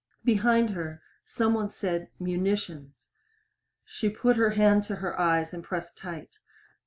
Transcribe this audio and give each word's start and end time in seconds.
Behind 0.25 0.71
her 0.71 0.99
some 1.25 1.53
one 1.53 1.69
said 1.69 2.09
"munitions." 2.19 3.09
She 3.85 4.09
put 4.09 4.35
her 4.35 4.49
hand 4.57 4.83
to 4.85 4.95
her 4.95 5.19
eyes 5.19 5.53
and 5.53 5.63
pressed 5.63 5.95
tight. 5.95 6.39